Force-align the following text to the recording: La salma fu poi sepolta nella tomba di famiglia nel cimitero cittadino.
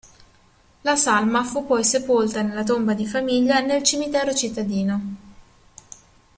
La 0.81 0.95
salma 0.95 1.43
fu 1.43 1.63
poi 1.67 1.83
sepolta 1.83 2.41
nella 2.41 2.63
tomba 2.63 2.95
di 2.95 3.05
famiglia 3.05 3.59
nel 3.59 3.83
cimitero 3.83 4.33
cittadino. 4.33 5.01